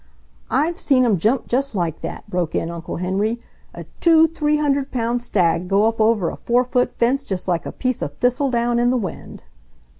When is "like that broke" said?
1.75-2.55